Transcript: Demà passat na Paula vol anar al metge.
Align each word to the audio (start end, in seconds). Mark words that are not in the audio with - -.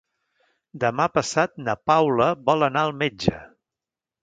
Demà 0.83 1.05
passat 1.17 1.53
na 1.67 1.77
Paula 1.91 2.31
vol 2.49 2.69
anar 2.71 2.85
al 2.89 2.97
metge. 3.05 3.37